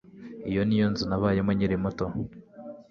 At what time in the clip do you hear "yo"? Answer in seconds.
0.81-0.87